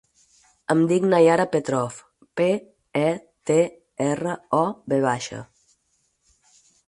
[0.73, 1.99] Em dic Naiara Petrov:
[2.39, 2.47] pe,
[3.03, 3.05] e,
[3.49, 3.59] te,
[4.07, 5.45] erra, o, ve baixa.